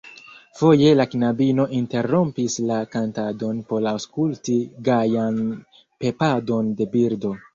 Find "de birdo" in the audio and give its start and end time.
6.81-7.37